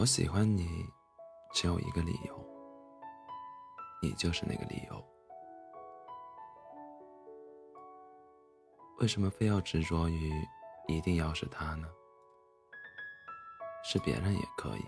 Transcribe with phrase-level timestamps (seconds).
[0.00, 0.66] 我喜欢你，
[1.52, 2.34] 只有一个理由，
[4.00, 5.04] 你就是那个理由。
[8.98, 10.32] 为什么非要执着于
[10.88, 11.86] 一定要是他呢？
[13.84, 14.84] 是别人也可以，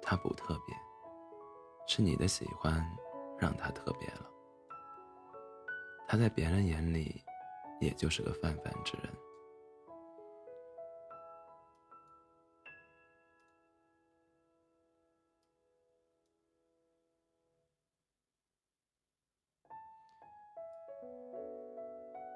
[0.00, 0.76] 他不特别，
[1.88, 2.80] 是你的喜欢
[3.40, 4.30] 让他特别了。
[6.06, 7.20] 他在别人眼里，
[7.80, 9.12] 也就是个泛泛之人。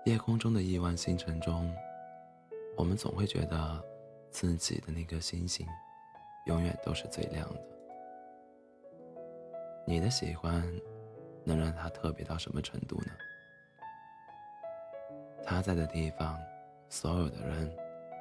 [0.04, 1.74] 夜空中的亿万星辰中，
[2.76, 3.82] 我们总会觉得
[4.30, 5.66] 自己的那颗星星
[6.44, 7.60] 永远都是最亮的。
[9.86, 10.62] 你的喜欢
[11.42, 13.12] 能让它特别到什么程度呢？
[15.42, 16.38] 他在的地方，
[16.90, 17.74] 所有的人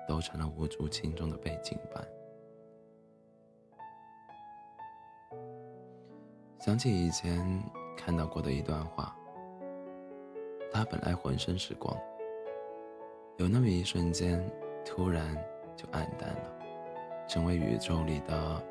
[0.07, 2.07] 都成了无足轻重的背景板。
[6.59, 7.62] 想起以前
[7.97, 9.13] 看到过的一段话。
[10.74, 11.96] 他本来浑身是光，
[13.38, 14.43] 有那么一瞬间，
[14.84, 15.24] 突然
[15.76, 16.60] 就暗淡了，
[17.27, 18.62] 成为宇宙里的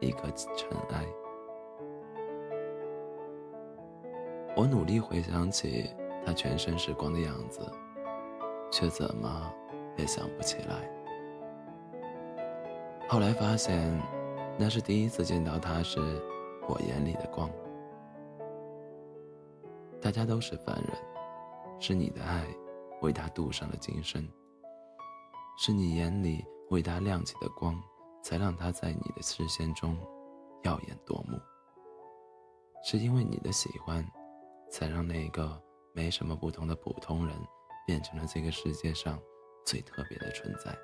[0.00, 1.02] 一个尘埃。
[4.54, 5.90] 我努力回想起
[6.26, 7.60] 他全身是光的样子，
[8.70, 9.50] 却怎么
[9.96, 10.90] 也想不起来。
[13.08, 13.98] 后来发现，
[14.58, 15.98] 那是第一次见到他时，
[16.68, 17.48] 我眼里的光。
[20.02, 20.90] 大家都是凡人，
[21.78, 22.44] 是你的爱
[23.02, 24.28] 为他镀上了金身，
[25.56, 27.80] 是你眼里为他亮起的光，
[28.20, 29.96] 才让他在你的视线中
[30.64, 31.38] 耀眼夺目。
[32.82, 34.04] 是因为你的喜欢，
[34.68, 35.56] 才让那个
[35.92, 37.36] 没什么不同的普通人，
[37.86, 39.16] 变成了这个世界上
[39.64, 40.76] 最特别的存在。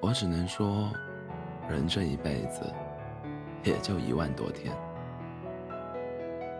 [0.00, 0.88] 我只能说。
[1.70, 2.62] 人这一辈子，
[3.62, 4.74] 也就一万多天。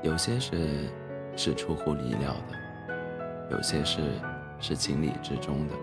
[0.03, 0.88] 有些事
[1.37, 2.56] 是出乎意料的，
[3.50, 4.00] 有些事
[4.60, 5.75] 是情理之中的，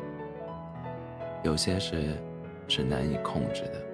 [1.43, 2.15] 有些事
[2.67, 3.85] 是难以控制的，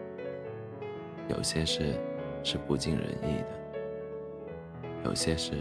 [1.35, 1.95] 有些事
[2.43, 5.53] 是不尽人意的，有些事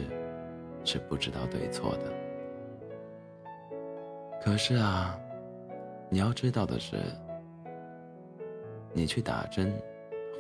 [0.85, 2.13] 是不知道对错的。
[4.45, 5.19] 可是啊，
[6.11, 6.97] 你要知道的是。
[8.95, 9.73] 你去打针，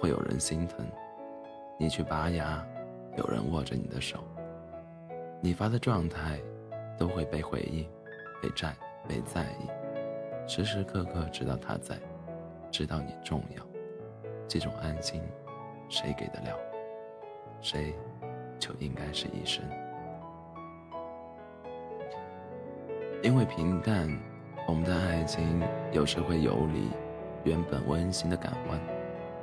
[0.00, 0.84] 会有人心疼；
[1.78, 2.62] 你去拔牙，
[3.16, 4.18] 有人握着你的手。
[5.40, 6.38] 你发的状态，
[6.98, 7.88] 都会被回应、
[8.42, 8.74] 被在、
[9.08, 11.96] 被在意，时时刻刻知道他在，
[12.70, 13.66] 知道你重要。
[14.46, 15.22] 这种安心，
[15.88, 16.56] 谁给得了？
[17.62, 17.94] 谁，
[18.58, 19.64] 就应该是医生。
[23.22, 24.08] 因为平淡，
[24.68, 26.90] 我们的爱情有时会游离。
[27.44, 28.80] 原本温馨的港湾，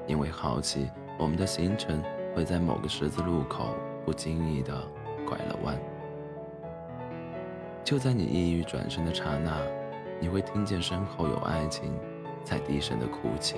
[0.08, 2.02] 因为好奇，我们的行程
[2.36, 4.82] 会在某个十字路口不经意的
[5.28, 5.78] 拐了弯。
[7.84, 9.58] 就在你抑郁转身的刹那，
[10.20, 11.94] 你会听见身后有爱情
[12.44, 13.56] 在低声的哭泣。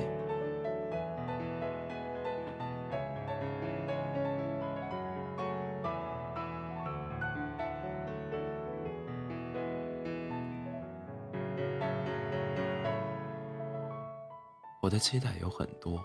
[14.91, 16.03] 我的期待有很多，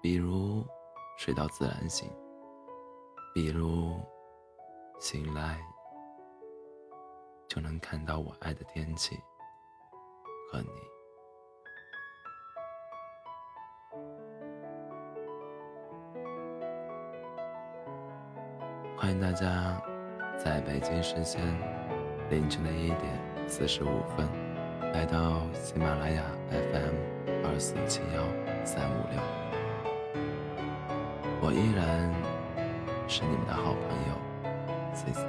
[0.00, 0.64] 比如
[1.18, 2.10] 睡到自然醒，
[3.34, 4.00] 比如
[4.98, 5.60] 醒来
[7.46, 9.20] 就能看到我爱的天气
[10.50, 10.68] 和你。
[18.96, 19.78] 欢迎大家
[20.38, 21.42] 在北京时间
[22.30, 24.26] 凌晨的一点四十五分
[24.92, 26.94] 来到喜马拉雅 FM。
[27.44, 28.22] 二四七幺
[28.64, 29.20] 三五六，
[31.40, 32.10] 我依然
[33.08, 34.14] 是你们的好朋友
[34.94, 35.26] C C。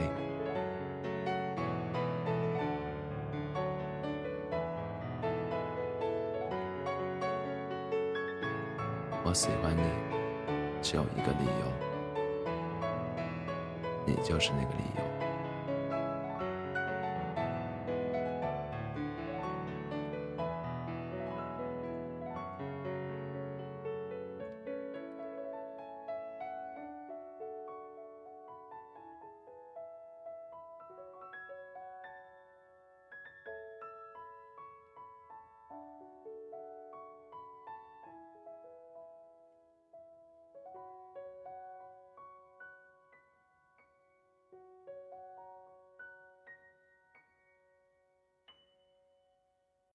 [9.25, 9.83] 我喜欢你，
[10.81, 11.66] 只有一个理由，
[14.06, 15.12] 你就是那个理由。